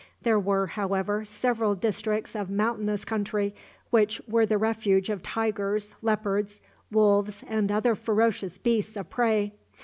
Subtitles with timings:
[0.23, 3.53] There were, however, several districts of mountainous country,
[3.91, 6.59] which were the refuge of tigers, leopards,
[6.91, 9.53] wolves, and other ferocious beasts of prey.